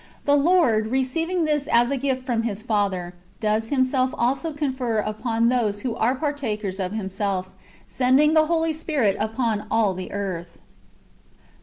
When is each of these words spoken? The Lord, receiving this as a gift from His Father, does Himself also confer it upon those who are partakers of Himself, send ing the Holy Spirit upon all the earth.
The 0.25 0.33
Lord, 0.35 0.87
receiving 0.87 1.45
this 1.45 1.67
as 1.67 1.91
a 1.91 1.95
gift 1.95 2.25
from 2.25 2.41
His 2.41 2.63
Father, 2.63 3.13
does 3.39 3.67
Himself 3.67 4.15
also 4.17 4.51
confer 4.51 4.97
it 5.01 5.07
upon 5.07 5.49
those 5.49 5.81
who 5.81 5.95
are 5.95 6.15
partakers 6.15 6.79
of 6.79 6.91
Himself, 6.91 7.51
send 7.87 8.19
ing 8.19 8.33
the 8.33 8.47
Holy 8.47 8.73
Spirit 8.73 9.15
upon 9.19 9.67
all 9.69 9.93
the 9.93 10.11
earth. 10.11 10.57